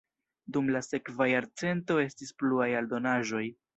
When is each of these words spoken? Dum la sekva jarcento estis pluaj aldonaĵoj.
Dum 0.55 0.69
la 0.75 0.79
sekva 0.85 1.27
jarcento 1.33 1.99
estis 2.05 2.33
pluaj 2.41 2.71
aldonaĵoj. 2.81 3.45